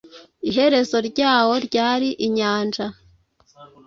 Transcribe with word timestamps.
Iherezo 0.49 0.97
ryarwo 1.09 1.55
ryari 1.67 2.09
inyanja. 2.25 2.85